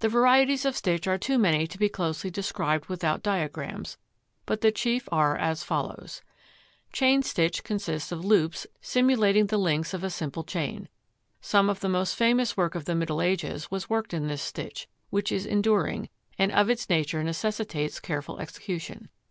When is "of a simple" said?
9.94-10.44